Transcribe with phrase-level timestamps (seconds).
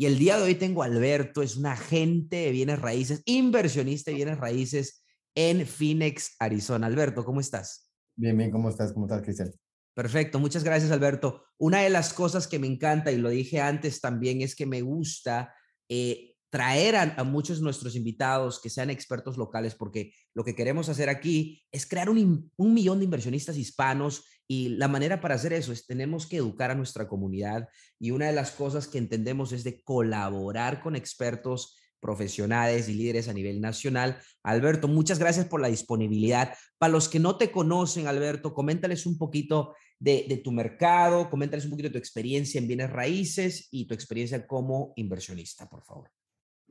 [0.00, 4.12] y el día de hoy tengo a Alberto, es un agente de bienes raíces, inversionista
[4.12, 6.86] de bienes raíces en Phoenix, Arizona.
[6.86, 7.90] Alberto, ¿cómo estás?
[8.14, 8.92] Bien, bien, ¿cómo estás?
[8.92, 9.52] ¿Cómo estás, Cristian?
[9.94, 11.42] Perfecto, muchas gracias, Alberto.
[11.58, 14.82] Una de las cosas que me encanta, y lo dije antes también, es que me
[14.82, 15.52] gusta
[15.88, 20.88] eh, traer a, muchos de nuestros invitados que sean expertos locales, porque lo que queremos
[20.88, 25.52] hacer aquí es crear un, un millón de inversionistas hispanos y la manera para hacer
[25.52, 27.68] eso es tenemos que educar a nuestra comunidad
[28.00, 33.28] y una de las cosas que entendemos es de colaborar con expertos profesionales y líderes
[33.28, 34.18] a nivel nacional.
[34.42, 36.54] Alberto, muchas gracias por la disponibilidad.
[36.78, 41.72] Para los que no te conocen, Alberto, coméntales un poquito de, tu mercado, coméntales un
[41.72, 46.10] poquito de tu experiencia en bienes raíces y tu experiencia como inversionista, por favor.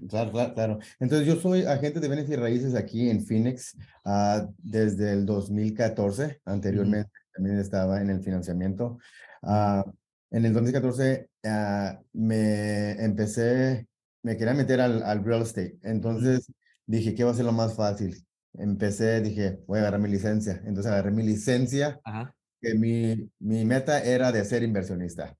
[0.09, 0.79] Claro, claro, claro.
[0.99, 3.75] Entonces, yo soy agente de bienes y raíces aquí en Phoenix
[4.05, 6.39] uh, desde el 2014.
[6.45, 8.97] Anteriormente también estaba en el financiamiento.
[9.43, 9.83] Uh,
[10.31, 13.87] en el 2014 uh, ah, me empecé,
[14.23, 15.77] me quería meter al, al, real estate.
[15.83, 16.51] Entonces
[16.85, 18.25] dije, ¿qué va a ser lo más fácil?
[18.53, 20.61] Empecé, dije, voy a agarrar mi licencia.
[20.65, 22.33] Entonces agarré mi licencia, Ajá.
[22.59, 25.37] que mi, mi meta era de ser inversionista.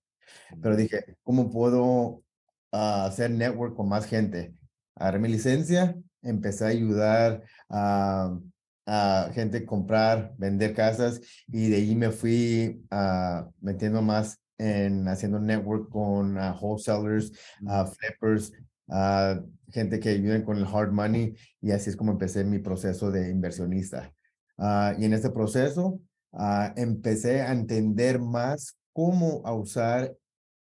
[0.62, 2.24] Pero dije, ¿cómo puedo
[2.72, 4.54] hacer network con más gente?
[4.96, 8.38] Agarré mi licencia, empecé a ayudar a
[8.88, 15.40] a gente comprar, vender casas y de ahí me fui uh, metiendo más en haciendo
[15.40, 18.54] network con wholesalers, uh, flippers,
[19.70, 23.30] gente que ayuden con el hard money y así es como empecé mi proceso de
[23.30, 24.14] inversionista.
[24.98, 26.00] y en este proceso
[26.78, 30.16] empecé a entender más cómo usar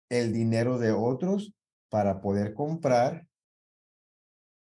[0.08, 1.52] el dinero de otros
[1.90, 3.26] para poder comprar,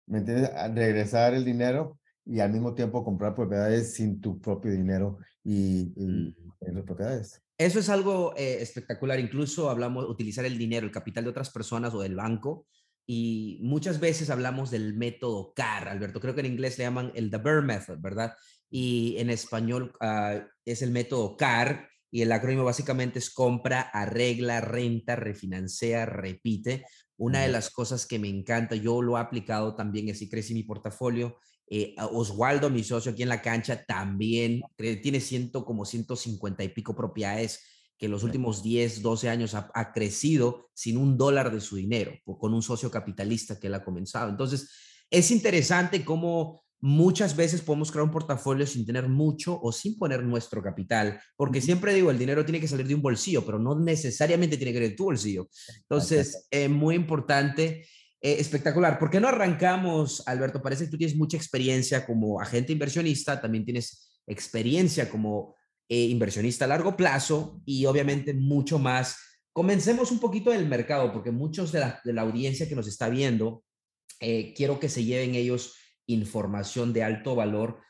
[0.07, 0.51] ¿me entiendes?
[0.75, 6.07] regresar el dinero y al mismo tiempo comprar propiedades sin tu propio dinero y, y
[6.07, 6.35] mm.
[6.75, 7.43] las propiedades.
[7.59, 9.21] Eso es algo eh, espectacular.
[9.21, 12.67] Incluso hablamos de utilizar el dinero, el capital de otras personas o del banco.
[13.07, 16.21] Y muchas veces hablamos del método CAR, Alberto.
[16.21, 18.35] Creo que en inglés le llaman el The Bear Method, ¿verdad?
[18.71, 21.89] Y en español uh, es el método CAR.
[22.11, 26.85] Y el acrónimo básicamente es compra, arregla, renta, refinancia, repite.
[27.17, 30.63] Una de las cosas que me encanta, yo lo he aplicado también, así crece mi
[30.63, 31.39] portafolio,
[31.75, 36.95] eh, Oswaldo, mi socio aquí en la cancha, también tiene ciento, como 150 y pico
[36.95, 37.61] propiedades
[37.97, 42.13] que en los últimos 10, 12 años ha, crecido sin un dólar de su dinero,
[42.27, 44.29] con un socio capitalista que él ha comenzado.
[44.29, 44.69] Entonces,
[45.09, 50.23] es interesante cómo muchas veces podemos crear un portafolio sin tener mucho o sin poner
[50.25, 53.79] nuestro capital, porque siempre digo, el dinero tiene que salir de un bolsillo, pero no
[53.79, 55.49] necesariamente tiene que ir de tu bolsillo.
[55.89, 57.87] Entonces, es muy importante
[58.23, 59.01] eh, espectacular.
[59.01, 60.63] ¿Por qué no arrancamos, Alberto?
[60.63, 65.57] Parece que tú tienes mucha experiencia como agente inversionista, también tienes experiencia como
[65.89, 69.17] eh, inversionista a largo plazo y obviamente mucho más.
[69.53, 73.65] Comencemos un poquito del mercado, porque muchos de la, audiencia que nos está viendo,
[74.21, 75.75] eh, quiero que se lleven ellos
[76.07, 77.81] información de alto valor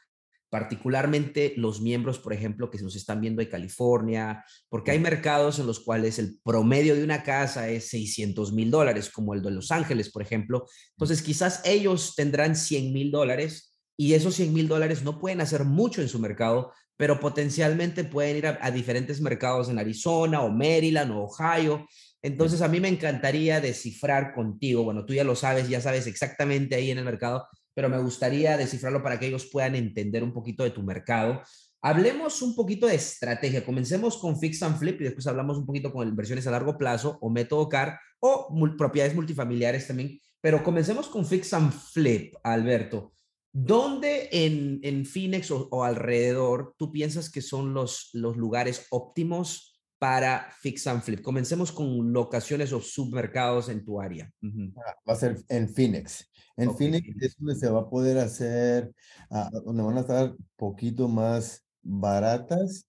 [0.52, 5.58] particularmente los miembros, por ejemplo, que se nos están viendo de California, porque hay mercados
[5.58, 9.50] en los cuales el promedio de una casa es 600 mil dólares, como el de
[9.50, 10.66] Los Ángeles, por ejemplo.
[10.90, 15.64] Entonces, quizás ellos tendrán 100 mil dólares y esos 100 mil dólares no pueden hacer
[15.64, 21.12] mucho en su mercado, pero potencialmente pueden ir a, diferentes mercados en Arizona o Maryland
[21.12, 21.86] o Ohio.
[22.20, 26.74] Entonces, a mí me encantaría descifrar contigo, bueno, tú ya lo sabes, ya sabes exactamente
[26.74, 30.64] ahí en el mercado, pero me gustaría descifrarlo para que ellos puedan entender un poquito
[30.64, 31.42] de tu mercado.
[31.80, 33.64] Hablemos un poquito de estrategia.
[33.64, 37.18] Comencemos con Fix and Flip y después hablamos un poquito con inversiones a largo plazo
[37.20, 40.20] o método CAR o propiedades multifamiliares también.
[40.40, 43.12] Pero comencemos con Fix and Flip, Alberto.
[43.52, 49.71] ¿Dónde en, en Phoenix o, alrededor tú piensas que son los, los lugares óptimos
[50.02, 51.22] para Fix and Flip?
[51.22, 54.28] Comencemos con locaciones o submercados en tu área.
[54.42, 56.28] Ah, va a ser en Phoenix.
[56.56, 58.92] En Phoenix es donde se va a poder hacer,
[59.30, 62.84] ah, donde van a estar poquito más baratas,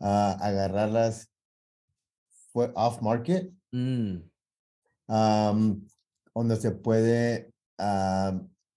[0.00, 1.30] ah, agarrarlas
[2.52, 4.18] off market, mm.
[6.34, 7.54] donde se puede,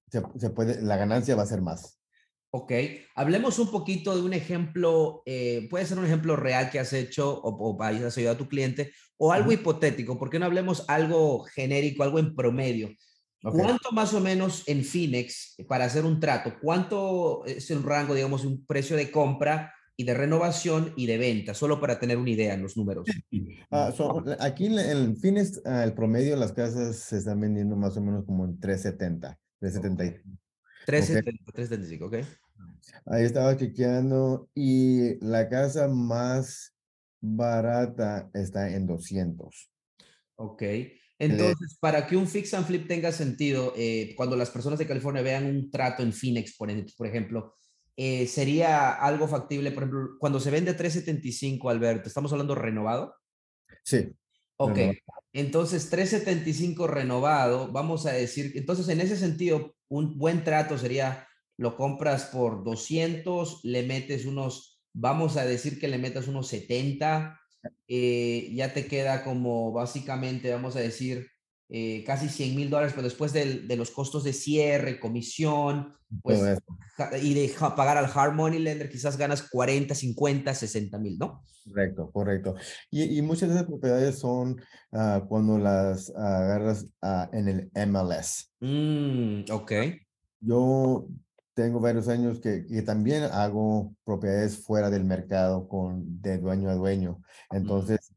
[0.09, 2.00] se, puede, la ganancia va a ser más.
[2.53, 2.73] Ok,
[3.15, 7.39] hablemos un poquito de un ejemplo, eh, puede ser un ejemplo real que has hecho
[7.41, 11.43] o, o hayas ayudado a tu cliente o algo hipotético, ¿por qué no hablemos algo
[11.43, 12.89] genérico, algo en promedio?
[13.41, 18.45] ¿Cuánto más o menos en Phoenix, para hacer un trato, cuánto es el rango, digamos,
[18.45, 21.53] un precio de compra y de renovación y de venta?
[21.53, 23.07] Solo para tener una idea en los números.
[23.71, 23.93] Ah,
[24.39, 28.01] aquí en, en Phoenix, ah, el promedio de las casas se están vendiendo más o
[28.01, 30.40] menos como en 370, 375.
[30.40, 30.40] 370,
[30.91, 32.15] 375, ok.
[33.05, 36.75] Ahí estaba chequeando y la casa más
[37.21, 39.71] barata está en 200.
[40.35, 40.63] Ok.
[41.19, 45.21] Entonces, para que un fix and flip tenga sentido, eh, cuando las personas de California
[45.21, 47.55] vean un trato en Phoenix, por, por ejemplo,
[47.95, 53.15] eh, sería algo factible, por ejemplo, cuando se vende 375, Alberto, ¿estamos hablando renovado?
[53.83, 54.11] Sí.
[54.63, 54.77] Ok,
[55.33, 61.27] entonces 375 renovado, vamos a decir, entonces en ese sentido, un buen trato sería,
[61.57, 67.39] lo compras por 200, le metes unos, vamos a decir que le metas unos 70,
[67.87, 71.27] eh, ya te queda como básicamente, vamos a decir,
[71.73, 76.59] eh, casi 100 mil dólares, pero después de, los costos de cierre, comisión, pues,
[77.21, 81.45] y de pagar al hard money lender, quizás ganas 40, 50, 60 mil, ¿no?
[81.65, 82.55] Correcto, correcto.
[82.89, 84.59] Y, muchas de esas propiedades son
[84.91, 88.51] ah, cuando las agarras ah, en el MLS.
[88.59, 89.71] Mm, ok.
[90.41, 91.07] Yo
[91.53, 96.75] tengo varios años que, que, también hago propiedades fuera del mercado con de dueño a
[96.75, 97.21] dueño.
[97.49, 98.11] Entonces,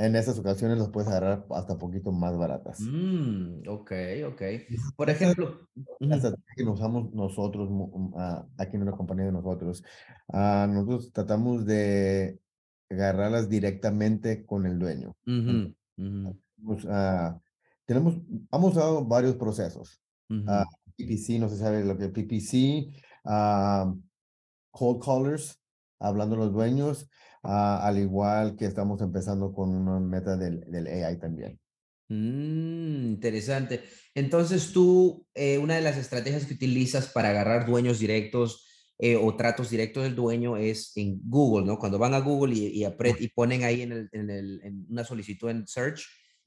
[0.00, 2.80] en esas ocasiones los puedes agarrar hasta poquito más baratas.
[2.80, 3.92] Mm, ok,
[4.28, 4.42] ok.
[4.96, 5.68] Por ejemplo,
[6.10, 8.10] hasta que nos usamos nosotros, uh,
[8.56, 9.82] aquí en una compañía de nosotros,
[10.28, 12.40] uh, nosotros tratamos de
[12.88, 15.14] agarrarlas directamente con el dueño.
[17.84, 18.16] tenemos,
[18.50, 20.00] hemos usado varios procesos.
[20.96, 22.88] PPC, no se sabe lo que es PPC,
[24.70, 25.60] cold callers,
[25.98, 27.10] hablando los dueños,
[27.42, 31.58] Ah, al igual que estamos empezando con una meta del, del AI también.
[32.08, 33.82] Mm, interesante.
[34.14, 38.66] Entonces tú, eh, una de las estrategias que utilizas para agarrar dueños directos
[38.98, 41.78] eh, o tratos directos del dueño es en Google, ¿no?
[41.78, 42.86] Cuando van a Google y, y,
[43.18, 46.06] y ponen ahí en, el, en, el, en, una solicitud en search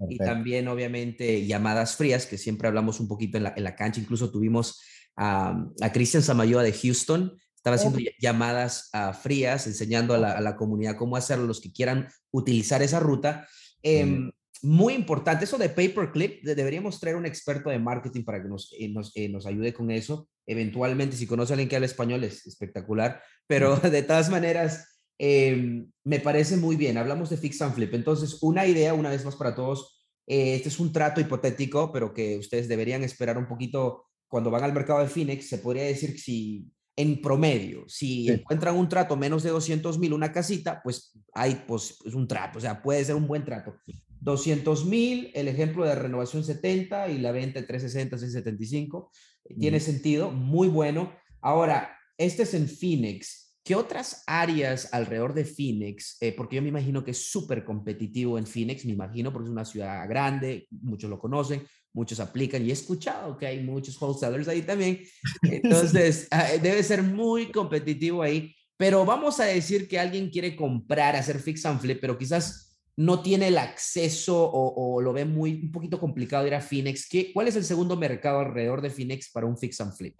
[0.09, 4.01] y también obviamente llamadas frías, que siempre hablamos un poquito en la, en la cancha,
[4.01, 4.81] incluso tuvimos
[5.15, 10.41] a, a Cristian Samayoa de Houston, estaba haciendo llamadas uh, frías, enseñando a la, a
[10.41, 13.47] la, comunidad cómo hacerlo, los que quieran utilizar esa ruta.
[13.81, 14.29] Eh,
[14.63, 18.73] muy importante, eso de paperclip, de, deberíamos traer un experto de marketing para que nos,
[18.77, 20.27] eh, nos, eh, nos, ayude con eso.
[20.45, 25.89] Eventualmente, si conoce a alguien que habla español, es espectacular, pero de todas maneras, em,
[26.03, 26.97] me parece muy bien.
[26.97, 27.93] Hablamos de fix and flip.
[27.93, 32.13] Entonces, una idea, una vez más para todos, eh, este es un trato hipotético, pero
[32.13, 35.49] que ustedes deberían esperar un poquito cuando van al mercado de Phoenix.
[35.49, 40.31] Se podría decir si en promedio, si encuentran un trato menos de 200 mil, una
[40.31, 43.75] casita, pues hay pues, es un trato, o sea, puede ser un buen trato.
[44.19, 49.11] 200 mil, el ejemplo de renovación 70 y la venta de 360, 675,
[49.59, 51.13] tiene sentido, muy bueno.
[51.41, 53.42] Ahora, este es en Phoenix.
[53.63, 56.17] ¿Qué otras áreas alrededor de Phoenix?
[56.19, 59.51] Eh, porque yo me imagino que es súper competitivo en Phoenix, me imagino, porque es
[59.51, 64.49] una ciudad grande, muchos lo conocen, muchos aplican y he escuchado que hay muchos wholesalers
[64.49, 65.01] ahí también.
[65.43, 68.53] Entonces, ah, debe ser muy competitivo ahí.
[68.75, 73.21] Pero vamos a decir que alguien quiere comprar, hacer fix and flip, pero quizás no
[73.21, 77.07] tiene el acceso o, lo ve muy un poquito complicado ir a Phoenix.
[77.07, 80.17] ¿Qué, ¿Cuál es el segundo mercado alrededor de Phoenix para un fix and flip?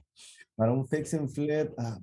[0.56, 2.00] Para un fix and flip, ah,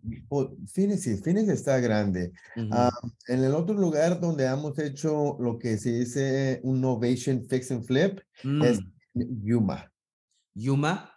[0.66, 2.33] Phoenix, Phoenix está grande.
[2.73, 2.90] Ah,
[3.28, 7.85] en el otro lugar donde hemos hecho lo que se dice un Novation Fix and
[7.85, 8.21] Flip
[8.64, 8.80] es
[9.14, 9.45] mm.
[9.45, 9.92] Yuma.
[10.54, 11.12] Yuma.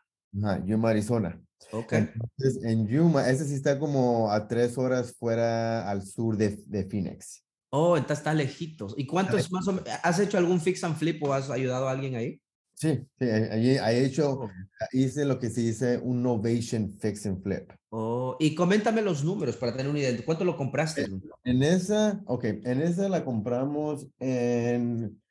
[0.65, 1.41] Yuma, Arizona.
[1.71, 1.93] Ok.
[1.93, 6.85] Entonces, en Yuma, ese sí está como a tres horas fuera al sur de, de
[6.85, 7.43] Phoenix.
[7.71, 8.93] Oh, entonces está lejitos.
[8.95, 9.89] ¿Y cuántos más o menos?
[10.03, 12.39] ¿Has hecho algún fix and flip o has ayudado a alguien ahí?
[12.75, 14.49] Sí, sí, ahí he hecho, oh.
[14.91, 17.71] hice lo que se dice un Novation Fix and Flip.
[17.89, 20.17] Oh, y coméntame los números para tener una idea.
[20.25, 21.07] ¿Cuánto lo compraste?
[21.43, 25.21] En esa, ok, en esa la compramos en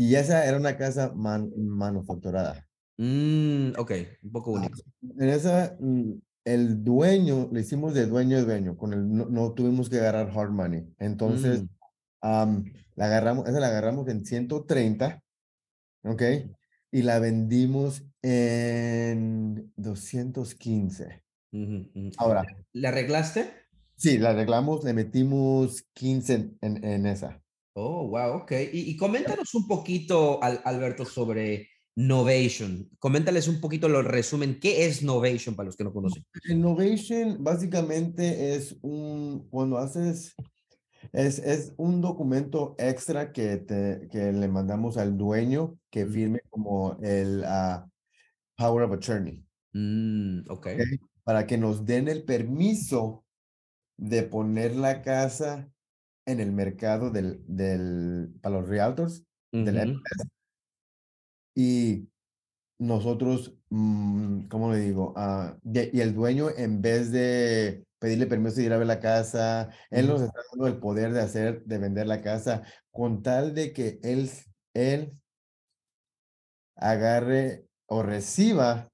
[0.00, 2.66] y esa era una casa manufacturada.
[2.96, 4.78] Mm, ok, un poco ah, único.
[5.18, 6.12] En esa, mm,
[6.46, 10.52] el dueño, le hicimos de dueño a dueño, con el, no, tuvimos que agarrar hard
[10.52, 10.86] money.
[10.98, 11.66] Entonces, mm.
[12.22, 15.22] la agarramos, esa la agarramos en 130,
[16.04, 16.22] ok,
[16.90, 21.22] y la vendimos en 215.
[22.18, 22.44] Ahora.
[22.72, 23.50] ¿Le arreglaste?
[23.96, 27.42] Sí, la arreglamos, le metimos 15 en, en esa.
[27.74, 28.52] Oh, wow, ok.
[28.72, 32.88] Y, coméntanos un poquito, Alberto, sobre Novation.
[32.98, 34.58] Coméntales un poquito lo resumen.
[34.60, 36.24] ¿Qué es Novation para los que no conocen?
[36.48, 40.34] Novation básicamente es un, cuando haces,
[41.12, 46.98] Es, es un documento extra que, te, que le mandamos al dueño que firme como
[47.02, 47.88] el ah,
[48.56, 49.44] Power of Attorney.
[49.72, 50.68] Mm, ok.
[51.24, 53.24] Para que nos den el permiso
[53.96, 55.68] de poner la casa
[56.26, 59.24] en el mercado del, del, para los realtors,
[61.54, 62.08] Y
[62.78, 65.12] nosotros, mm, ¿cómo le digo?
[65.16, 69.68] Ah, y el dueño, en vez de pedirle permiso de ir a ver la casa,
[69.90, 73.72] él nos está dando el poder de hacer, de vender la casa, con tal de
[73.72, 74.28] que él,
[74.74, 75.12] él
[76.74, 78.90] agarre o reciba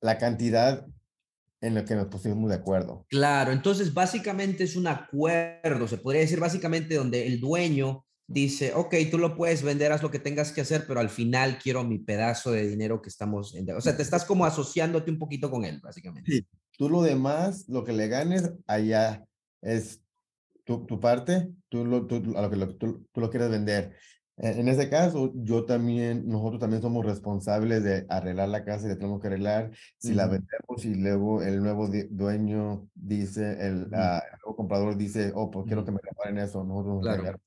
[0.00, 0.86] la cantidad
[1.60, 3.06] en lo que nos pusimos de acuerdo.
[3.08, 8.94] Claro, entonces básicamente es un acuerdo, se podría decir básicamente donde el dueño dice, ok,
[9.10, 11.98] tú lo puedes vender, haz lo que tengas que hacer, pero al final quiero mi
[11.98, 13.70] pedazo de dinero que estamos en...
[13.72, 16.30] O sea, te estás como asociándote un poquito con él, básicamente.
[16.30, 16.46] Sí,
[16.80, 19.22] tú lo demás, lo que le ganes, allá
[19.60, 20.02] es
[20.64, 23.92] tu, tu parte, tú lo, tú, a lo que tú, tú, lo quieres vender.
[24.38, 28.96] En ese caso, yo también, nosotros también somos responsables de arreglar la casa y la
[28.96, 29.72] tenemos que arreglar.
[29.98, 35.32] Si la vendemos y luego el nuevo dueño dice, el, ah, el, nuevo comprador dice,
[35.34, 37.38] oh, pues quiero que me reparen eso, nosotros claro.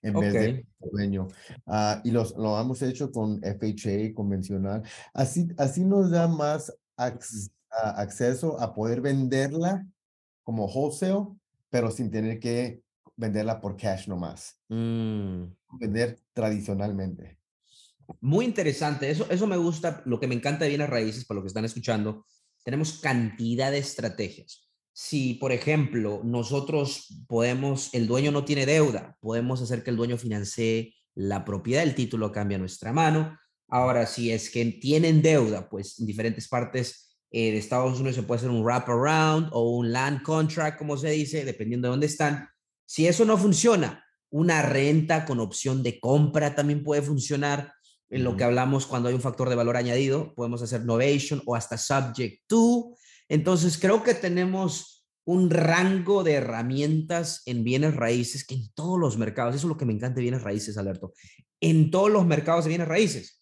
[0.00, 1.28] en vez de dueño.
[1.66, 4.82] Uh, y los, lo hemos hecho con FHA convencional.
[5.12, 6.72] Así, así nos da más
[7.70, 9.86] acceso a poder venderla
[10.42, 11.26] como wholesale,
[11.70, 12.82] pero sin tener que
[13.16, 14.60] venderla por cash nomás.
[14.68, 15.44] Mm.
[15.78, 17.38] Vender tradicionalmente.
[18.20, 19.10] Muy interesante.
[19.10, 20.02] Eso, eso me gusta.
[20.06, 22.24] Lo que me encanta de bienes raíces, para lo que están escuchando,
[22.64, 24.68] tenemos cantidad de estrategias.
[24.92, 30.16] Si, por ejemplo, nosotros podemos, el dueño no tiene deuda, podemos hacer que el dueño
[30.16, 33.38] financie la propiedad, el título cambia a nuestra mano.
[33.68, 38.22] Ahora, si es que tienen deuda, pues en diferentes partes eh, de Estados Unidos se
[38.22, 42.48] puede hacer un wraparound o un land contract, como se dice, dependiendo de dónde están
[42.88, 47.74] si eso no funciona, una renta con opción de compra también puede funcionar.
[48.08, 51.54] En lo que hablamos cuando hay un factor de valor añadido, podemos hacer novation o
[51.54, 52.94] hasta subject to.
[53.28, 59.18] Entonces, creo que tenemos un rango de herramientas en bienes raíces que en todos los
[59.18, 61.12] mercados, eso es lo que me encanta de bienes raíces, Alberto,
[61.60, 63.38] en todos los mercados de bienes raíces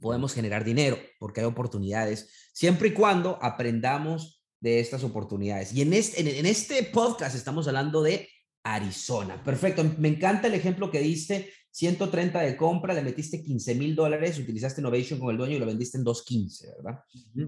[0.00, 5.72] podemos generar dinero porque hay oportunidades, siempre y cuando aprendamos de estas oportunidades.
[5.72, 8.28] Y en este, en este podcast estamos hablando de
[8.62, 9.42] Arizona.
[9.42, 9.82] Perfecto.
[9.96, 11.50] Me encanta el ejemplo que diste.
[11.70, 15.66] 130 de compra, le metiste 15 mil dólares, utilizaste Innovation con el dueño y lo
[15.66, 17.00] vendiste en 215, ¿verdad?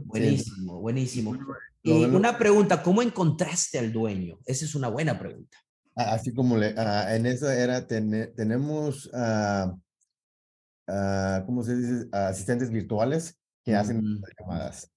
[0.04, 1.36] Buenísimo, buenísimo.
[1.82, 4.38] Y una pregunta, ¿cómo encontraste al dueño?
[4.46, 5.58] Esa es una buena pregunta.
[5.96, 9.76] Así como le, ah, en esa era, tenemos, uh,
[11.44, 12.08] ¿cómo se dice?
[12.12, 14.91] asistentes virtuales que hacen llamadas.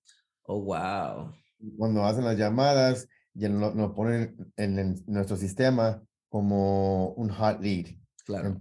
[0.48, 1.34] Oh, wow.
[1.78, 7.88] Cuando hacen las llamadas, y nos ponen en, nuestro sistema como un hot lead.
[8.26, 8.60] Claro.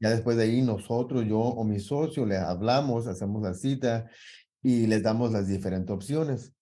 [0.00, 4.08] ya después de ahí nosotros, yo o mi socio, le hablamos, hacemos la cita
[4.62, 6.54] y les damos las diferentes opciones.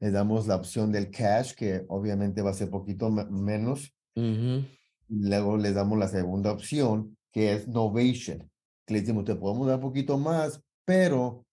[0.00, 3.94] Les damos la opción del cash, que obviamente va a ser poquito menos.
[5.08, 8.50] Luego les damos la segunda opción, que es novation.
[8.86, 11.46] Que les decimos, te podemos dar poquito más, pero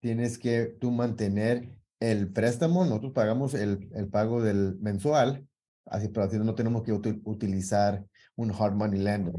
[0.00, 5.46] tienes que tú mantener el préstamo, nosotros pagamos el, el pago del mensual,
[5.86, 8.04] así, pero así no tenemos que utilizar
[8.36, 9.34] un hard money lender.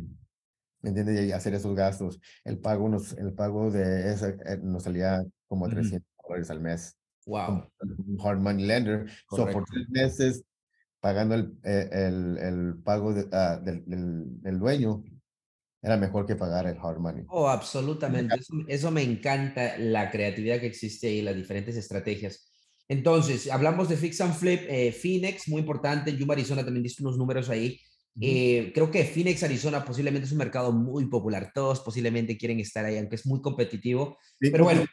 [0.81, 1.25] ¿Me entiendes?
[1.27, 2.19] Y hacer esos gastos.
[2.43, 6.95] El pago, nos, el pago de esa eh, nos salía como 300 dólares al mes.
[7.25, 7.67] Wow.
[7.81, 9.09] Un hard money lender.
[9.29, 10.43] So, por tres meses,
[10.99, 15.03] pagando el, eh, el, el pago de, ah, del, del, del, dueño,
[15.85, 17.23] era mejor que pagar el hard money.
[17.29, 18.35] Oh, absolutamente.
[18.35, 22.51] Eso, eso, me encanta, la creatividad que existe ahí, las diferentes estrategias.
[22.87, 27.17] Entonces, hablamos de Fix and Flip, eh, Phoenix, muy importante, Yuma, Arizona, también diste unos
[27.17, 27.79] números ahí.
[28.19, 31.51] Eh, creo que Phoenix, Arizona, posiblemente es un mercado muy popular.
[31.53, 34.17] Todos posiblemente quieren estar ahí, aunque es muy competitivo.
[34.39, 34.85] pero bueno,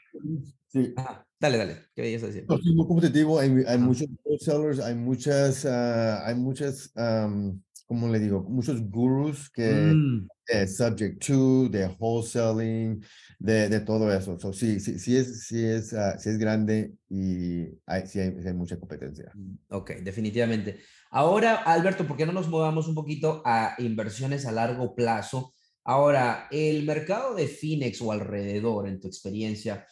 [0.68, 0.92] sí.
[1.38, 2.44] dale, dale, ¿qué veías decir?
[2.49, 4.08] es muy competitivo, hay, hay muchos
[4.40, 8.43] sellers, hay muchas, uh, hay muchas, um, ¿cómo le digo?
[8.43, 10.29] Muchos gurus que mm.
[10.67, 13.05] subject to, de wholesaling,
[13.39, 14.39] de, de todo eso.
[14.39, 18.35] So, sí, sí, sí es, sí es, uh, sí es grande y hay, sí, hay,
[18.45, 19.31] hay, mucha competencia.
[19.35, 20.81] Mm, ok, definitivamente.
[21.11, 25.55] Ahora, Alberto, ¿por qué no nos movamos un poquito a inversiones a largo plazo?
[25.85, 29.87] Ahora, el mercado de Phoenix o alrededor, en tu experiencia,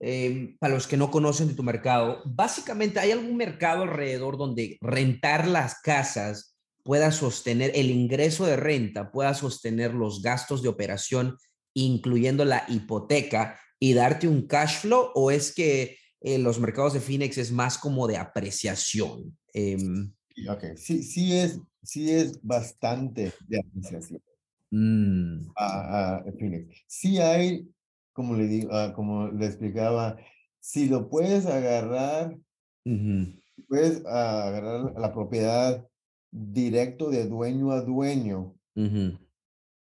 [0.00, 4.76] eh, para los que no conocen de tu mercado, básicamente hay algún mercado alrededor donde
[4.80, 6.55] rentar las casas
[6.86, 11.36] pueda sostener el ingreso de renta, pueda sostener los gastos de operación
[11.74, 17.00] incluyendo la hipoteca, y darte un cash flow o es que eh, los mercados de
[17.00, 19.36] Phoenix es más como de apreciación?
[19.52, 19.76] Eh,
[20.48, 24.22] ok, sí, sí es, sí es bastante de apreciación
[24.72, 26.74] Mm, a, a Phoenix.
[26.88, 27.68] Sí hay,
[28.12, 30.16] como le digo, ah, como le explicaba,
[30.58, 32.36] si lo puedes agarrar,
[32.84, 35.86] ujú, puedes agarrar la propiedad
[36.38, 38.56] directo de dueño a dueño,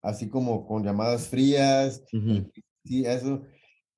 [0.01, 2.51] así como con llamadas frías, ujú.
[2.85, 3.43] sí, eso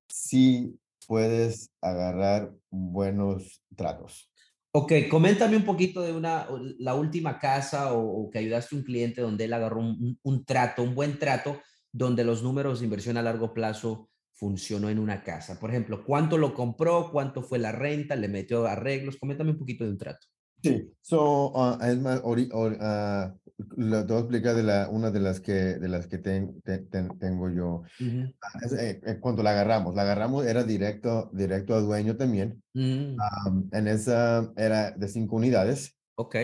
[0.08, 4.30] sí puedes agarrar buenos tratos.
[4.72, 6.46] Ok, coméntame un poquito de una,
[6.78, 10.44] la última casa o, o que ayudaste a un cliente donde él agarró un- un
[10.44, 11.60] trato, un buen trato,
[11.92, 15.58] donde los números de inversión a largo plazo funcionó en una casa.
[15.58, 17.10] Por ejemplo, ¿cuánto lo compró?
[17.10, 18.16] ¿Cuánto fue la renta?
[18.16, 19.16] ¿Le metió arreglos?
[19.16, 20.26] Coméntame un poquito de un trato.
[20.66, 23.34] Sí, so, ah, es más, ori- or- ah,
[23.76, 26.60] lo te voy a explicar de la, una de las que, de las que ten-
[26.62, 27.82] ten- ten- tengo yo.
[28.00, 28.32] Ujú.
[28.42, 32.62] Ah, es, eh, cuando la agarramos, la agarramos era directo, directo a dueño también.
[32.74, 35.96] Mm, Am, en esa era de cinco unidades.
[36.16, 36.36] ok.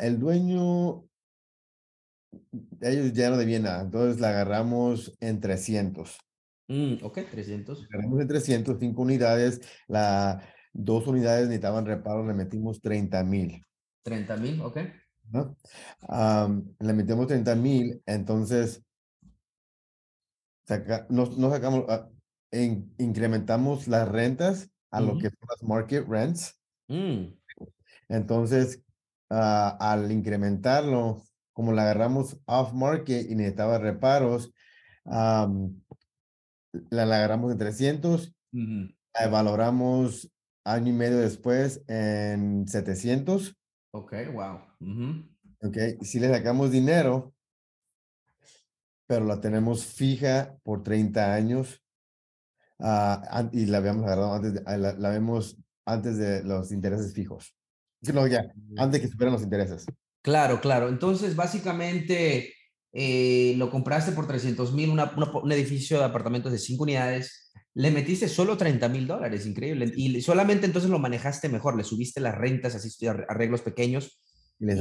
[0.00, 1.04] El dueño,
[2.80, 6.18] ellos ya no debían nada, entonces la agarramos en 300.
[6.68, 7.86] Mm, ok, 300.
[7.90, 13.62] Agarramos en 300, cinco unidades, la, dos unidades necesitaban reparo, le metimos 30 mil.
[14.02, 14.78] 30 mil, ok.
[15.30, 15.56] ¿no?
[16.80, 18.82] Le metemos 30 mil, entonces
[20.66, 22.08] saca, nos, nos sacamos, ah,
[22.50, 26.58] en- incrementamos las rentas a lo que son las market rents.
[26.88, 27.34] Mm,
[28.08, 28.82] Entonces,
[29.30, 34.52] ah, al incrementarlo, como la agarramos off market y necesitaba reparos,
[35.04, 35.48] la,
[37.06, 38.92] la agarramos en 300, ujú.
[39.14, 40.30] la valoramos
[40.64, 43.56] año y medio después en 700.
[43.92, 44.60] Ok, wow.
[44.80, 45.28] Ujú.
[45.62, 47.34] Ok, si le sacamos dinero,
[49.06, 51.82] pero la tenemos fija por 30 años
[52.78, 57.12] an- y la habíamos agarrado antes, de, ah, la, la vemos antes de los intereses
[57.14, 57.54] fijos.
[58.12, 58.40] No, ya,
[58.76, 59.86] antes de que supieran los intereses.
[60.22, 60.88] Claro, claro.
[60.88, 62.52] Entonces, básicamente,
[62.92, 68.28] eh, lo compraste por 300 mil, un edificio de apartamentos de cinco unidades, le metiste
[68.28, 69.90] solo 30 mil dólares, increíble.
[69.96, 74.18] Y solamente entonces lo manejaste mejor, le subiste las rentas, así arre- arreglos pequeños,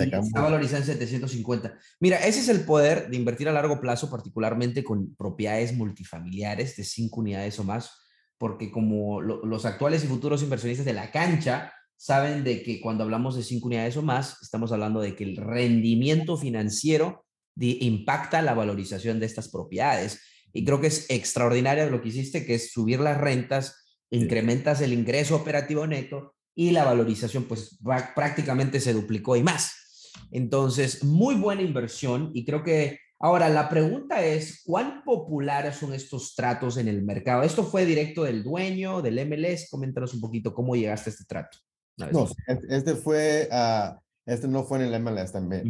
[0.05, 1.77] Y está valorizado en 750.
[1.99, 6.83] Mira, ese es el poder de invertir a largo plazo, particularmente con propiedades multifamiliares de
[6.83, 7.89] cinco unidades o más,
[8.37, 13.03] porque como lo- los actuales y futuros inversionistas de la cancha saben de que cuando
[13.03, 17.25] hablamos de cinco unidades o más, estamos hablando de que el rendimiento financiero
[17.55, 20.19] di- impacta la valorización de estas propiedades.
[20.53, 24.93] Y creo que es extraordinario lo que hiciste, que es subir las rentas, incrementas el
[24.93, 30.11] ingreso operativo neto y la valorización pues prá- prácticamente se duplicó y más.
[30.31, 36.35] Entonces, muy buena inversión y creo que ahora la pregunta es, ¿cuán populares son estos
[36.35, 37.43] tratos en el mercado?
[37.43, 39.69] ¿Esto fue directo del dueño, del MLS?
[39.69, 41.57] Coméntanos un poquito cómo llegaste a este trato.
[41.97, 42.27] No,
[42.69, 45.63] este fue, ah, este no fue en el MLS también.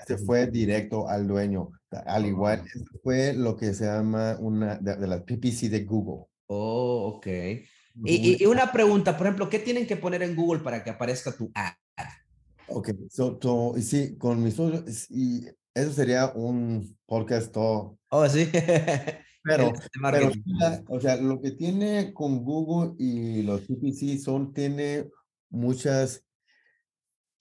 [0.00, 1.70] Este fue directo al dueño.
[1.90, 2.66] Al igual, Ah.
[2.66, 6.26] este fue lo que se llama una de, de las PPC de Google.
[6.46, 7.26] Oh, ok.
[8.04, 11.32] Y, y- una pregunta, por ejemplo, ¿qué tienen que poner en Google para que aparezca
[11.36, 11.72] tu ad?
[12.68, 14.56] Ok, so, so, y sí, con mis
[15.10, 18.48] y eso sería un podcast todo, Oh, sí.
[19.42, 19.72] pero,
[20.02, 20.30] pero
[20.88, 25.08] o sea, lo que tiene con Google y los PPC son, tiene
[25.48, 26.24] muchas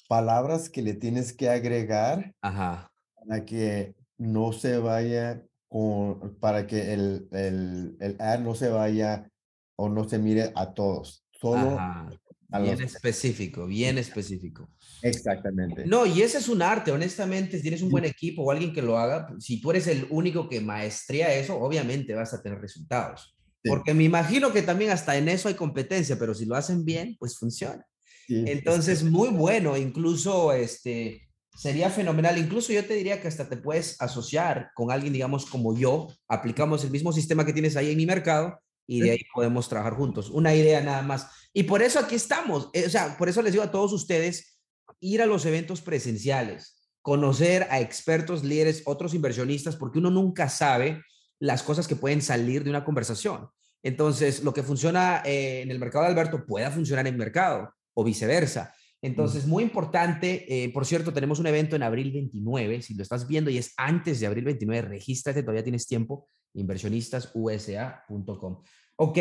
[0.08, 2.90] palabras que le tienes que agregar Ajá.
[3.16, 9.30] para que no se vaya con, para que el, el, el ad no se vaya
[9.76, 12.10] o no se mire a todos, solo Ajá.
[12.52, 14.70] a Bien los, específico, bien específico.
[15.02, 15.86] exactamente.
[15.86, 18.82] No, y ese es un arte, honestamente, si tienes un buen equipo o alguien que
[18.82, 23.36] lo haga, si tú eres el único que maestría eso, obviamente vas a tener resultados.
[23.64, 23.70] Sí.
[23.70, 27.18] Porque me imagino que también hasta en eso hay competencia, pero si lo hacen bien,
[27.20, 27.86] pues funciona.
[28.28, 31.27] Sí, Entonces, muy bueno, incluso este
[31.58, 32.38] sería fenomenal.
[32.38, 36.84] Incluso yo te diría que hasta te puedes asociar con alguien, digamos, como yo, aplicamos
[36.84, 40.30] el mismo sistema que tienes ahí en mi mercado y de ahí podemos trabajar juntos.
[40.30, 41.28] Una idea nada más.
[41.54, 42.70] Y por eso aquí estamos.
[42.74, 44.60] Eh, O sea, por eso les digo a todos ustedes,
[45.00, 51.02] ir a los eventos presenciales, conocer a expertos, líderes, otros inversionistas, porque uno nunca sabe
[51.40, 53.50] las cosas que pueden salir de una conversación.
[53.84, 57.74] Entonces, lo que funciona eh, en el mercado de Alberto pueda funcionar en el mercado
[57.94, 58.74] o viceversa.
[59.08, 63.28] Entonces, muy importante, eh, por cierto, tenemos un evento en abril 29, si lo estás
[63.28, 68.62] viendo y es antes de abril 29, regístrate, todavía tienes tiempo, inversionistasusa.com.
[68.98, 69.18] Ok,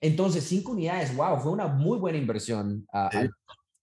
[0.00, 2.86] entonces, cinco unidades, wow, fue una muy buena inversión.
[2.92, 3.34] Alberto.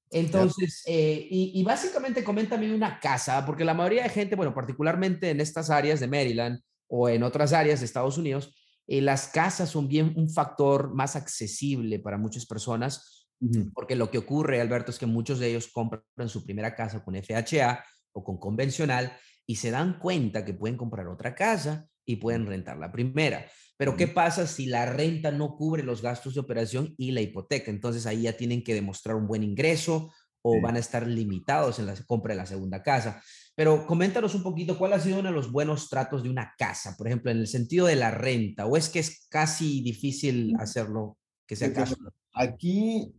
[0.09, 5.29] Entonces, eh, y, y básicamente coméntame una casa, porque la mayoría de gente, bueno, particularmente
[5.29, 8.53] en estas áreas de Maryland o en otras áreas de Estados Unidos,
[8.87, 13.26] eh, las casas son bien un factor más accesible para muchas personas.
[13.73, 17.15] Porque lo que ocurre, Alberto, es que muchos de ellos compran su primera casa con
[17.15, 19.13] FHA o con convencional
[19.45, 23.45] y se dan cuenta que pueden comprar otra casa y pueden rentar la primera.
[23.77, 27.69] Pero ¿qué pasa si la renta no cubre los gastos de operación y la hipoteca?
[27.69, 31.85] Entonces ahí ya tienen que demostrar un buen ingreso o van a estar limitados en
[31.85, 33.21] la compra de la segunda casa.
[33.55, 36.95] Pero coméntanos un poquito cuál ha sido uno de los buenos tratos de una casa,
[36.97, 41.17] por ejemplo, en el sentido de la renta, o es que es casi difícil hacerlo
[41.45, 41.95] que sea caso.
[42.33, 43.13] Aquí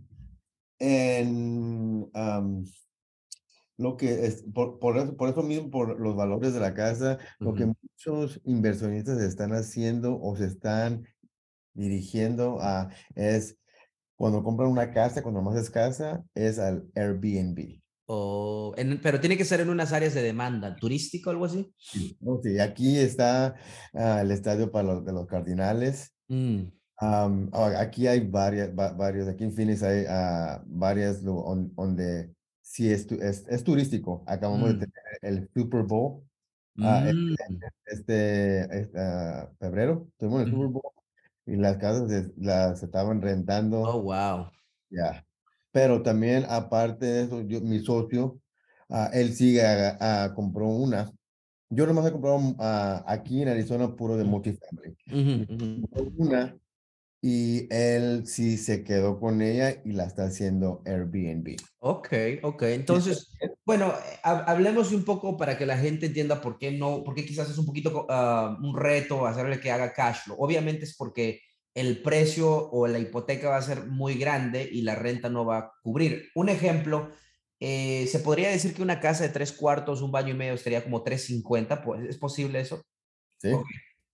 [0.78, 2.10] en
[3.78, 7.18] lo que es, por, por, eso, por eso mismo, por los valores de la casa,
[7.38, 11.06] lo que muchos inversionistas están haciendo o se están
[11.74, 13.56] dirigiendo a es
[14.16, 17.80] cuando compran una casa, cuando más es casa, es al Airbnb.
[18.06, 21.72] O en, pero tiene que ser en unas áreas de demanda, turístico o algo así.
[21.78, 22.18] Sí,
[22.60, 23.54] aquí está
[23.94, 26.12] ah, el estadio para los, de los Cardinales.
[26.26, 26.62] Mm.
[26.98, 34.24] Aquí hay varias, varios, aquí en Phoenix hay uh, varias donde sí es, es, turístico.
[34.26, 34.78] Acabamos de mm.
[34.78, 36.22] tener el Super Bowl.
[36.76, 37.36] Este, mm.
[37.86, 38.98] este, este
[39.58, 40.92] febrero tuvimos el Super Bowl
[41.46, 43.80] y las casas las estaban rentando.
[43.82, 44.50] Oh, wow.
[44.90, 45.24] Ya.
[45.70, 48.40] Pero también, aparte de eso, yo, mi socio,
[48.88, 49.62] uh, él sigue,
[50.34, 51.10] compró una.
[51.70, 52.56] Yo nomás he comprado
[53.06, 54.96] aquí en Arizona puro de multifamily.
[56.16, 56.56] Una
[57.20, 61.56] y él sí se quedó con ella y la está haciendo Airbnb.
[61.80, 62.08] Ok,
[62.42, 62.62] ok.
[62.62, 63.32] Entonces,
[63.64, 67.58] bueno, hablemos un poco para que la gente entienda por qué no, porque quizás es
[67.58, 70.36] un poquito uh, un reto hacerle que haga cash flow.
[70.38, 71.40] Obviamente es porque
[71.74, 75.58] el precio o la hipoteca va a ser muy grande y la renta no va
[75.58, 76.28] a cubrir.
[76.36, 77.10] Un ejemplo,
[77.58, 80.84] eh, se podría decir que una casa de tres cuartos, un baño y medio estaría
[80.84, 82.82] como 350, ¿es posible eso?
[83.38, 83.50] Sí.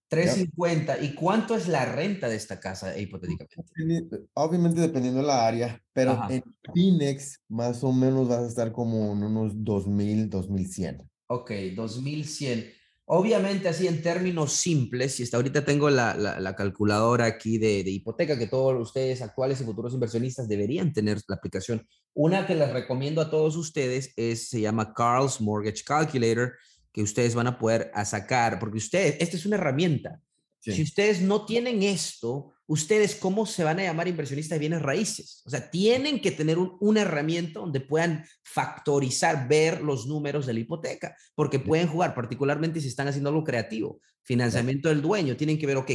[0.09, 1.03] 350.
[1.03, 4.27] ¿Y cuánto es la renta de esta casa hipotéticamente?
[4.35, 9.13] Obviamente dependiendo de la área, pero en Phoenix más o menos vas a estar como
[9.13, 11.11] en unos 2000, 2100.
[11.29, 12.73] Ok, 2100.
[13.07, 17.91] Obviamente así en términos simples, y hasta ahorita tengo la, la, calculadora aquí de, de,
[17.91, 21.87] hipoteca que todos ustedes actuales y futuros inversionistas deberían tener la aplicación.
[22.15, 26.55] Una que les recomiendo a todos ustedes es, se llama Carl's Mortgage Calculator
[26.95, 30.23] que ustedes van a poder a sacar, porque ustedes, esta es una herramienta.
[30.61, 35.43] Si ustedes no tienen esto, ustedes cómo se van a llamar inversionistas de bienes raíces?
[35.45, 40.61] O sea, tienen que tener una herramienta donde puedan factorizar, ver los números de la
[40.61, 45.67] hipoteca, porque pueden jugar, particularmente si están haciendo algo creativo, financiamiento del dueño, tienen que
[45.67, 45.91] ver, ok,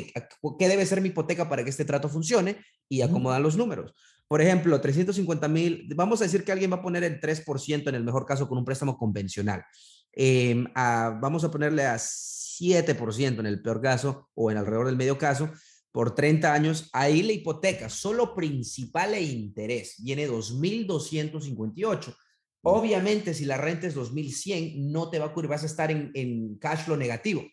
[0.60, 2.58] ¿qué debe ser mi hipoteca para que este trato funcione?
[2.88, 3.96] Y acomodar los números.
[4.28, 7.96] Por ejemplo, 350 mil, vamos a decir que alguien va a poner el 3% en
[7.96, 9.64] el mejor caso con un préstamo convencional.
[10.14, 15.18] Em, vamos a ponerle a 7% en el peor caso o en alrededor del medio
[15.18, 15.50] caso,
[15.92, 22.16] por 30 años, ahí la hipoteca, solo principal e interés, viene 2.258.
[22.62, 26.12] Obviamente, si la renta es 2.100, no te va a ocurrir, vas a estar en,
[26.14, 27.44] en cash flow negativo.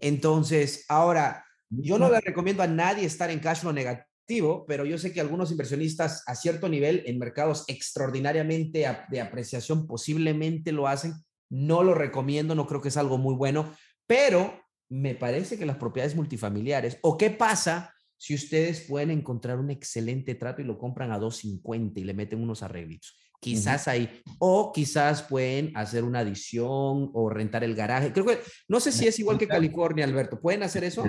[0.00, 4.98] Entonces, ahora, yo no le recomiendo a nadie estar en cash flow negativo, pero yo
[4.98, 11.14] sé que algunos inversionistas a cierto nivel en mercados extraordinariamente de apreciación posiblemente lo hacen
[11.48, 13.72] no lo recomiendo, no creo que es algo muy bueno,
[14.06, 19.70] pero me parece que las propiedades multifamiliares, o qué pasa si ustedes pueden encontrar un
[19.70, 23.18] excelente trato y lo compran a 250 y le meten unos arreglitos.
[23.38, 28.12] Quizás ahí, o quizás pueden hacer una adición o rentar el garaje.
[28.12, 30.40] Creo que, no sé si es igual que California, Alberto.
[30.40, 31.04] ¿Pueden hacer eso?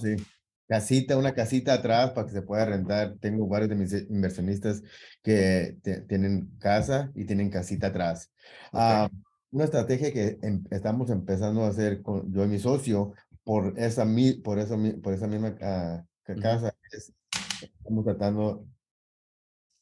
[0.00, 0.16] Sí.
[0.68, 3.16] Casita, una casita atrás para que se pueda rentar.
[3.18, 4.82] Tengo varios de mis inversionistas
[5.22, 8.30] que tienen casa y tienen casita atrás.
[8.72, 9.08] Ah,
[9.52, 13.12] una estrategia que em, estamos empezando a hacer con yo y mi socio
[13.44, 14.06] por esa,
[14.44, 16.04] por esa, por esa misma ah,
[16.40, 16.74] casa.
[17.62, 18.66] estamos tratando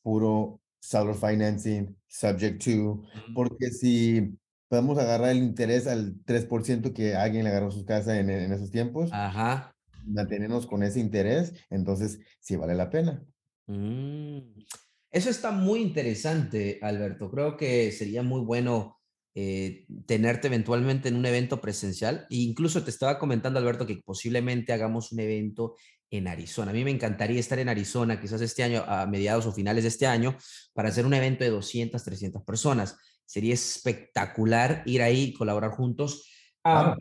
[0.03, 3.03] puro seller financing, subject to,
[3.35, 8.31] porque si podemos agarrar el interés al 3% que alguien le agarró su casa en,
[8.31, 9.75] en esos tiempos, Ajá.
[10.05, 13.23] mantenernos con ese interés, entonces sí vale la pena.
[13.67, 14.39] Mm.
[15.11, 17.31] Eso está muy interesante, Alberto.
[17.31, 18.98] Creo que sería muy bueno
[19.41, 22.27] eh, tenerte eventualmente en un evento presencial.
[22.29, 25.77] E incluso te estaba comentando, Alberto, que posiblemente hagamos un evento
[26.11, 26.73] en Arizona.
[26.73, 29.91] A mí me encantaría estar en Arizona, quizás este año, a mediados o finales de
[29.91, 30.37] este año,
[30.73, 32.97] para hacer un evento de 200, 300 personas.
[33.27, 36.29] Sería espectacular ir ahí y colaborar juntos.
[36.65, 36.97] Ah,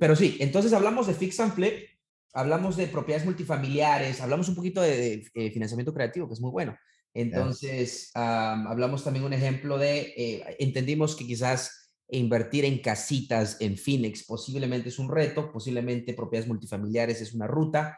[0.00, 1.90] pero, sí, entonces hablamos de Fix and Flip,
[2.32, 6.74] hablamos de propiedades multifamiliares, hablamos un poquito de, eh, financiamiento creativo, que es muy bueno.
[7.12, 14.24] Entonces, hablamos también un ejemplo de, eh, entendimos que quizás invertir en casitas en Phoenix
[14.24, 17.96] posiblemente es un reto, posiblemente propiedades multifamiliares es una ruta.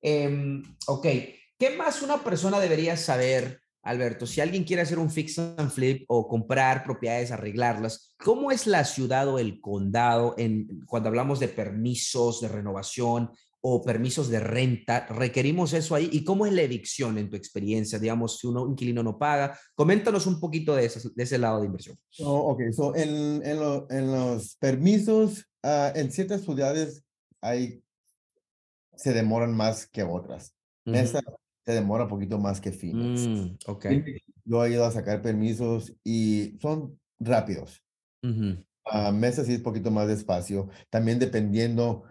[0.00, 1.06] Em, ok,
[1.58, 6.04] ¿qué más una persona debería saber Alberto, si alguien quiere hacer un fix and flip
[6.08, 11.46] o comprar propiedades, arreglarlas, ¿cómo es la ciudad o el condado en, cuando hablamos de
[11.46, 15.06] permisos de renovación o permisos de renta?
[15.06, 16.08] ¿Requerimos eso ahí?
[16.12, 17.98] ¿Y cómo es la evicción en tu experiencia?
[17.98, 21.66] Digamos, si un inquilino no paga, coméntanos un poquito de ese, de ese lado de
[21.66, 21.98] inversión.
[22.20, 23.58] Oh, ok, so en, en,
[23.90, 27.04] en los permisos, uh, en ciertas ciudades
[27.40, 27.82] hay,
[28.94, 30.54] se demoran más que otras.
[30.86, 31.22] -huh
[31.66, 33.26] se demora un poquito más que Phoenix.
[33.26, 34.04] Mm, okay.
[34.44, 37.82] Yo he ido a sacar permisos y son rápidos.
[38.22, 38.64] Uh -huh.
[38.94, 42.04] uh, Mesa sí es un poquito más despacio, también dependiendo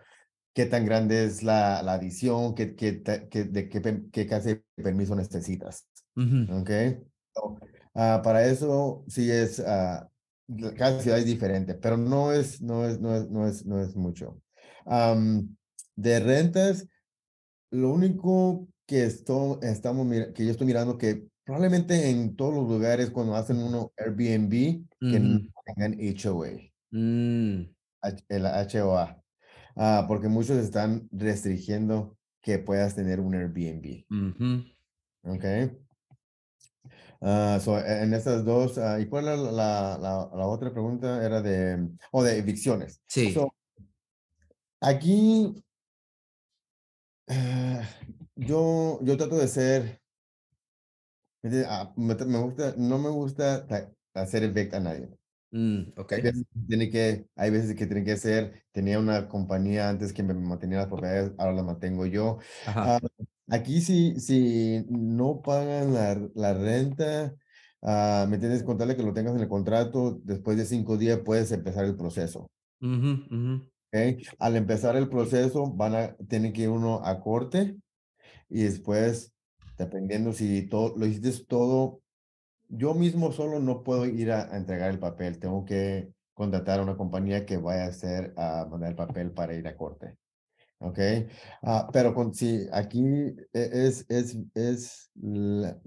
[0.55, 4.83] qué tan grande es la, la adición, qué, qué, qué, de qué, qué clase de
[4.83, 5.85] permiso necesitas.
[6.15, 6.61] Uh -huh.
[6.61, 6.97] Okay.
[7.35, 7.59] So,
[7.93, 9.61] uh, para eso sí es,
[10.77, 13.95] cada ciudad es diferente, pero no es, no es, no es, no es, no es
[13.97, 14.41] mucho.
[14.85, 15.55] Um,
[15.97, 16.87] de rentas,
[17.71, 23.09] lo único que, esto, estamos, que yo estoy mirando que probablemente en todos los lugares
[23.09, 27.75] cuando hacen uno Airbnb, que no tengan HOA, Mm,
[28.29, 29.21] el HOA,
[29.75, 34.05] ah, porque muchos están restringiendo que puedas tener un Airbnb.
[34.09, 34.63] ujú.
[35.23, 35.45] ¿Ok?
[37.21, 41.25] Ah, so, en estas dos, ah, ¿y cuál era la, la, la- la otra pregunta?
[41.25, 43.01] Era de, o de evicciones.
[43.07, 43.33] Sí.
[43.33, 43.49] So,
[44.81, 45.63] aquí,
[47.27, 47.81] ah,
[48.35, 50.01] yo, yo trato de ser,
[51.95, 55.09] ¿me me, gusta, no me gusta ta- hacer evict a nadie.
[55.51, 56.13] Mm, ok.
[56.13, 60.13] Hay veces, que tiene que, hay veces que tiene que ser, tenía una compañía antes
[60.13, 62.39] que me mantenía las propiedades, ahora las mantengo yo.
[62.65, 62.99] Ah,
[63.49, 67.35] aquí si, si no pagan la, la renta,
[67.81, 70.19] ah, ¿me tienes que contarle que lo tengas en el contrato?
[70.23, 72.47] Después de cinco días puedes empezar el proceso.
[72.81, 73.51] Ujú, ujú.
[73.93, 74.21] ¿ok?
[74.39, 77.75] Al empezar el proceso van a tener que ir uno a corte
[78.49, 79.33] y después,
[79.77, 82.01] dependiendo si todo, lo hiciste todo,
[82.69, 86.83] yo mismo solo no puedo ir a, a entregar el papel, tengo que contratar a
[86.83, 90.17] una compañía que vaya a hacer, a mandar el papel para ir a corte.
[90.79, 90.99] ¿Ok?
[91.61, 95.79] Ah, pero con, si aquí e- es, es, es la-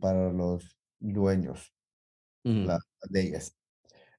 [0.00, 1.72] para los dueños,
[3.10, 3.56] leyes.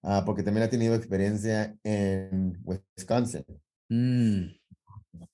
[0.01, 3.43] Ah, porque también ha tenido experiencia en Wisconsin.
[3.89, 4.45] Mm.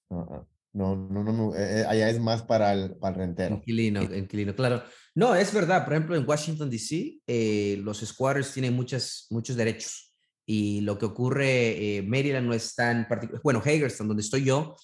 [0.09, 3.55] No, no, no, no, eh, eh, allá es más para el, para el rentero.
[3.55, 4.83] Inquilino, inquilino, claro.
[5.15, 5.85] No, es verdad.
[5.85, 10.13] Por ejemplo, en Washington, D.C., eh, los squatters tienen muchas, muchos derechos.
[10.45, 13.41] Y lo que ocurre, eh, Maryland no es tan particular.
[13.43, 14.75] Bueno, Hagerstown, donde estoy yo,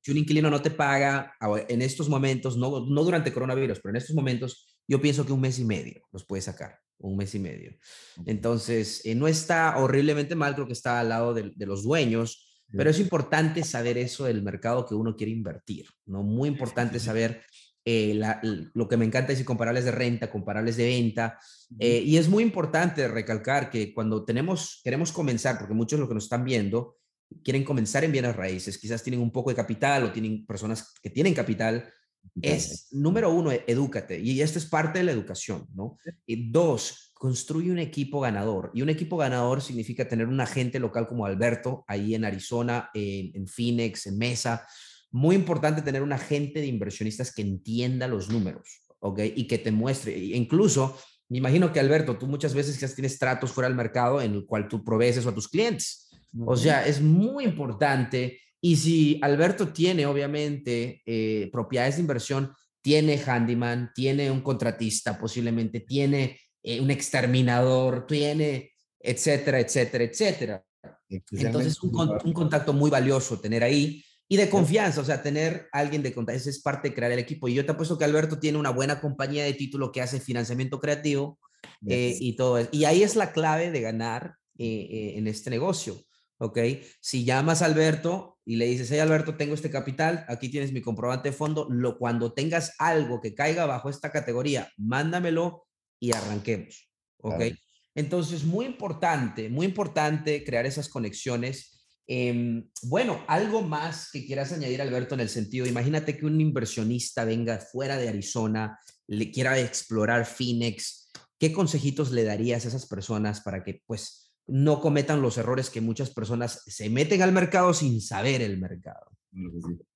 [0.00, 3.90] si un inquilino no te paga ahora- en estos momentos, no, no durante coronavirus, pero
[3.90, 7.34] en estos momentos, yo pienso que un mes y medio los puede sacar, un mes
[7.34, 7.76] y medio.
[8.24, 12.44] Entonces, eh, no está horriblemente mal, creo que está al lado de, de los dueños,
[12.70, 12.76] Sí.
[12.76, 16.22] pero es importante saber eso del mercado que uno quiere invertir, ¿no?
[16.22, 17.42] Muy importante saber
[17.84, 21.38] eh, la- lo que me encanta es comparables de renta, comparables de venta,
[21.78, 26.08] eh, y es muy importante recalcar que cuando tenemos, queremos comenzar, porque muchos de los
[26.08, 26.96] que nos están viendo
[27.44, 31.10] quieren comenzar en bienes raíces, quizás tienen un poco de capital o tienen personas que
[31.10, 31.92] tienen capital,
[32.40, 34.18] es, número uno, e- edúcate.
[34.18, 35.98] Y esto es parte de la educación, ¿no?
[36.26, 38.70] Y dos, construye un equipo ganador.
[38.74, 43.30] Y un equipo ganador significa tener un agente local como Alberto, ahí en Arizona, en,
[43.34, 44.66] en Phoenix, en Mesa.
[45.10, 49.20] Muy importante tener un agente de inversionistas que entienda los números, ¿ok?
[49.34, 50.16] Y que te muestre.
[50.16, 50.96] Incluso,
[51.28, 54.46] me imagino que Alberto, tú muchas veces quizás tienes tratos fuera del mercado en el
[54.46, 56.10] cual tú provees eso a tus clientes.
[56.44, 58.40] O sea, es muy importante.
[58.60, 65.80] Y si Alberto tiene, obviamente, eh, propiedades de inversión, tiene handyman, tiene un contratista, posiblemente
[65.80, 70.64] tiene eh, un exterminador, tiene, etcétera, etcétera, etcétera.
[71.08, 76.02] Entonces, un, un, contacto muy valioso tener ahí y de confianza, o sea, tener alguien
[76.02, 77.48] de eso es parte de crear el equipo.
[77.48, 80.80] Y yo te apuesto que Alberto tiene una buena compañía de título que hace financiamiento
[80.80, 81.38] creativo
[81.86, 82.68] eh, y todo eso.
[82.72, 85.96] Y ahí es la clave de ganar eh, en este negocio.
[86.38, 86.58] ¿ok?
[87.00, 90.80] Si llamas a Alberto y le dices, hey Alberto, tengo este capital, aquí tienes mi
[90.80, 95.66] comprobante de fondo, lo, cuando tengas algo que caiga bajo esta categoría, mándamelo
[96.00, 97.36] y arranquemos, ¿ok?
[97.36, 97.56] Claro.
[97.94, 101.77] Entonces, muy importante, muy importante crear esas conexiones.
[102.08, 107.24] Eh, bueno, algo más que quieras añadir, Alberto, en el sentido, imagínate que un inversionista
[107.24, 113.42] venga fuera de Arizona, le quiera explorar Phoenix, ¿qué consejitos le darías a esas personas
[113.42, 118.00] para que, pues, no cometan los errores que muchas personas se meten al mercado sin
[118.00, 119.12] saber el mercado.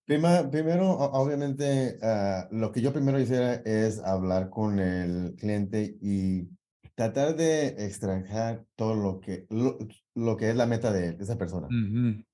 [0.04, 6.48] Primero, obviamente, uh, lo que yo primero hiciera es hablar con el cliente y
[6.94, 9.78] tratar de extraer todo lo que, lo,
[10.14, 11.66] lo, que es la meta de, de esa persona.
[11.68, 12.24] Uh -huh.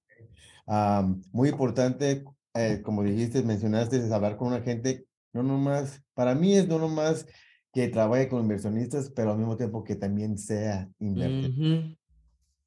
[0.66, 6.34] um, muy importante, eh, como dijiste, mencionaste, es hablar con una gente, no nomás, para
[6.34, 7.26] mí es no nomás
[7.72, 11.96] que trabaje con inversionistas, pero al mismo tiempo que también sea invertir.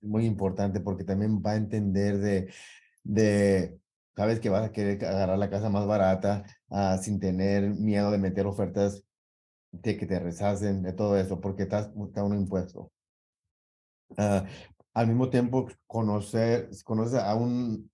[0.02, 2.52] Muy importante porque también va a entender de,
[3.04, 3.78] de
[4.16, 8.18] sabes que vas a querer agarrar la casa más barata ah, sin tener miedo de
[8.18, 9.04] meter ofertas
[9.72, 12.92] de que te rechacen, de todo eso, porque estás buscando un impuesto.
[14.18, 14.46] Ah,
[14.94, 17.90] al mismo tiempo, conocer, conocer a un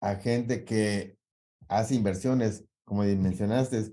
[0.00, 1.16] agente que
[1.68, 3.92] hace inversiones, como mencionaste,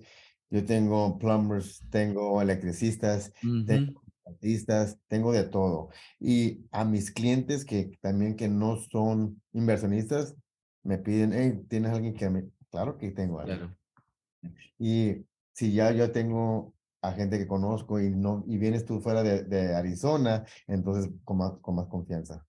[0.49, 3.33] yo tengo plumbers, tengo electricistas,
[3.65, 5.89] tengo artistas, tengo de todo.
[6.19, 10.35] Y a mis clientes que también que no son inversionistas,
[10.83, 12.45] me piden, hey, ¿tienes alguien que me...
[12.71, 13.75] Claro que tengo alguien.
[14.79, 19.23] Y si ya yo tengo a gente que conozco y no y vienes tú fuera
[19.23, 22.45] de, de Arizona, entonces con más, con más confianza.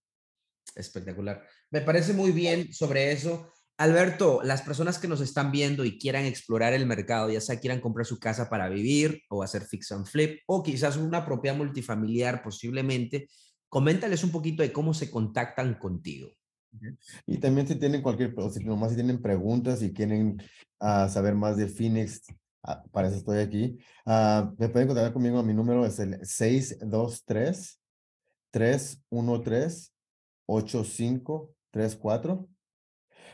[0.75, 1.45] Espectacular.
[1.71, 3.53] Me parece muy bien sobre eso.
[3.79, 7.81] Alberto, las personas que nos están viendo y quieran explorar el mercado, ya sea quieran
[7.81, 12.43] comprar su casa para vivir o hacer fix and flip o quizás una propiedad multifamiliar
[12.43, 13.29] posiblemente,
[13.69, 16.29] coméntales un poquito de cómo se contactan contigo.
[17.27, 20.43] Y también si tienen cualquier, o si nomás si tienen preguntas y quieren
[20.81, 22.23] uh, saber más de Phoenix,
[22.63, 27.81] uh, para eso estoy aquí, uh, me pueden contactar conmigo, mi número es el 623
[28.51, 29.91] 313
[30.47, 32.49] 8534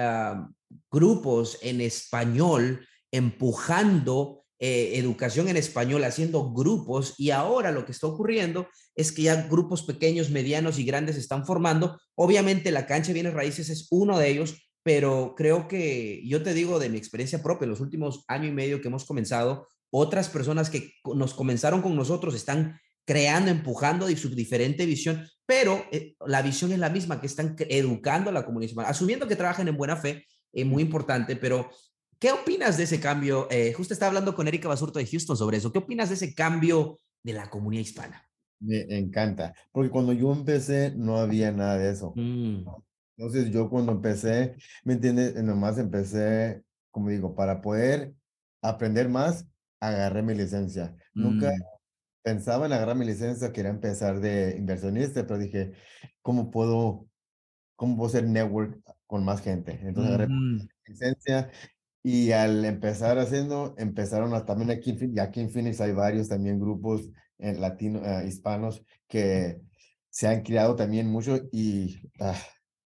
[0.91, 8.05] grupos en español empujando eh, educación en español, haciendo grupos y ahora lo que está
[8.05, 11.99] ocurriendo es que ya grupos pequeños, medianos y grandes se están formando.
[12.13, 16.79] Obviamente la cancha Bienes Raíces es uno de ellos, pero creo que yo te digo
[16.79, 20.93] de mi experiencia propia, los últimos año y medio que hemos comenzado, otras personas que
[21.15, 26.71] nos comenzaron con nosotros están creando, empujando de su diferente visión, pero eh, la visión
[26.71, 30.25] es la misma, que están educando a la comunidad asumiendo que trabajan en buena fe,
[30.53, 31.69] es muy importante, pero
[32.21, 33.47] ¿Qué opinas de ese cambio?
[33.49, 35.71] Eh, justo estaba hablando con Erika Basurto de Houston sobre eso.
[35.71, 38.29] ¿Qué opinas de ese cambio de la comunidad hispana?
[38.59, 42.13] Me encanta, porque cuando yo empecé no había nada de eso.
[42.15, 42.63] Mm.
[43.21, 45.35] Entonces yo cuando empecé, ¿me entiendes?
[45.43, 48.15] Nomás empecé, como digo, para poder
[48.63, 49.45] aprender más,
[49.79, 50.95] agarré mi licencia.
[51.13, 51.61] Nunca mm.
[52.23, 55.73] pensaba en agarrar mi licencia, quería empezar de inversionista, pero dije,
[56.23, 57.05] ¿cómo puedo,
[57.75, 59.79] cómo puedo ser network con más gente?
[59.83, 61.51] Entonces agarré mi licencia
[62.01, 67.07] y al empezar haciendo, empezaron a, también aquí, aquí en Phoenix hay varios también grupos
[67.37, 69.61] en eh, latino, eh, hispanos que
[70.09, 72.35] se han creado también mucho y ah,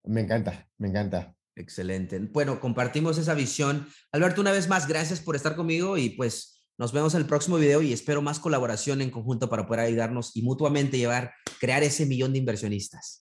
[0.04, 1.36] me encanta, me encanta.
[1.56, 2.20] Excelente.
[2.20, 3.88] Bueno, compartimos esa visión.
[4.12, 7.58] Alberto, una vez más, gracias por estar conmigo y pues nos vemos en el próximo
[7.58, 12.06] video y espero más colaboración en conjunto para poder ayudarnos y mutuamente llevar, crear ese
[12.06, 13.23] millón de inversionistas.